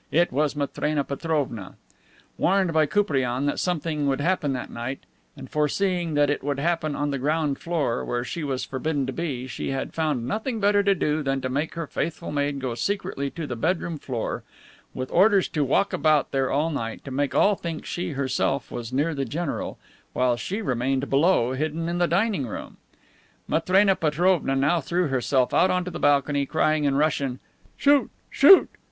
It 0.11 0.31
was 0.31 0.55
Matrena 0.55 1.03
Petrovna. 1.03 1.75
Warned 2.39 2.73
by 2.73 2.87
Koupriane 2.87 3.45
that 3.45 3.59
something 3.59 4.07
would 4.07 4.19
happen 4.19 4.51
that 4.53 4.71
night, 4.71 5.01
and 5.37 5.47
foreseeing 5.47 6.15
that 6.15 6.27
it 6.31 6.43
would 6.43 6.57
happen 6.57 6.95
on 6.95 7.11
the 7.11 7.19
ground 7.19 7.59
floor 7.59 8.03
where 8.03 8.23
she 8.23 8.43
was 8.43 8.65
forbidden 8.65 9.05
to 9.05 9.13
be, 9.13 9.45
she 9.45 9.69
had 9.69 9.93
found 9.93 10.25
nothing 10.27 10.59
better 10.59 10.81
to 10.81 10.95
do 10.95 11.21
than 11.21 11.39
to 11.41 11.49
make 11.49 11.75
her 11.75 11.85
faithful 11.85 12.31
maid 12.31 12.59
go 12.59 12.73
secretly 12.73 13.29
to 13.29 13.45
the 13.45 13.55
bedroom 13.55 13.99
floor, 13.99 14.41
with 14.95 15.11
orders 15.11 15.47
to 15.49 15.63
walk 15.63 15.93
about 15.93 16.31
there 16.31 16.49
all 16.51 16.71
night, 16.71 17.05
to 17.05 17.11
make 17.11 17.35
all 17.35 17.53
think 17.53 17.85
she 17.85 18.13
herself 18.13 18.71
was 18.71 18.91
near 18.91 19.13
the 19.13 19.23
general, 19.23 19.77
while 20.13 20.35
she 20.35 20.63
remained 20.63 21.11
below, 21.11 21.51
hidden 21.53 21.87
in 21.87 21.99
the 21.99 22.07
dining 22.07 22.47
room. 22.47 22.77
Matrena 23.47 23.95
Petrovna 23.95 24.55
now 24.55 24.81
threw 24.81 25.09
herself 25.09 25.53
out 25.53 25.69
onto 25.69 25.91
the 25.91 25.99
balcony, 25.99 26.47
crying 26.47 26.85
in 26.85 26.95
Russian, 26.95 27.39
"Shoot! 27.77 28.09
Shoot!" 28.31 28.67